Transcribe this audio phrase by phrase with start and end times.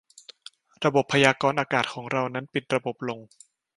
[0.83, 3.19] ระบบพยากรณ์อากาศของเรา นั้นปิดระบบลง